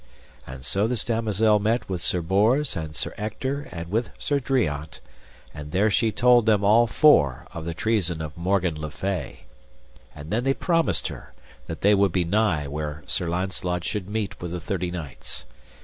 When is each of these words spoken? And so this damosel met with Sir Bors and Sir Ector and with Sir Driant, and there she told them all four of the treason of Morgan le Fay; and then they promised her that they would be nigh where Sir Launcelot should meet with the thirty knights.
And 0.47 0.65
so 0.65 0.87
this 0.87 1.03
damosel 1.03 1.59
met 1.59 1.87
with 1.87 2.01
Sir 2.01 2.21
Bors 2.23 2.75
and 2.75 2.95
Sir 2.95 3.13
Ector 3.19 3.69
and 3.71 3.91
with 3.91 4.09
Sir 4.17 4.39
Driant, 4.39 4.99
and 5.53 5.71
there 5.71 5.91
she 5.91 6.11
told 6.11 6.47
them 6.47 6.63
all 6.63 6.87
four 6.87 7.45
of 7.53 7.65
the 7.65 7.75
treason 7.75 8.19
of 8.19 8.35
Morgan 8.35 8.81
le 8.81 8.89
Fay; 8.89 9.41
and 10.15 10.31
then 10.31 10.43
they 10.43 10.55
promised 10.55 11.09
her 11.09 11.33
that 11.67 11.81
they 11.81 11.93
would 11.93 12.11
be 12.11 12.23
nigh 12.25 12.67
where 12.67 13.03
Sir 13.05 13.29
Launcelot 13.29 13.83
should 13.83 14.09
meet 14.09 14.41
with 14.41 14.49
the 14.49 14.59
thirty 14.59 14.89
knights. 14.89 15.45